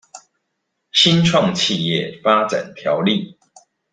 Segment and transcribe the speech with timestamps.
[0.91, 3.37] 新創企業發展條例